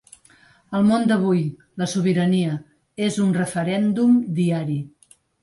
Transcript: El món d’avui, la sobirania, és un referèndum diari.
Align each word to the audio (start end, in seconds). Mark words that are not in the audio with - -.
El 0.77 0.85
món 0.85 1.03
d’avui, 1.11 1.43
la 1.81 1.87
sobirania, 1.91 2.57
és 3.09 3.21
un 3.27 3.35
referèndum 3.37 4.19
diari. 4.41 4.81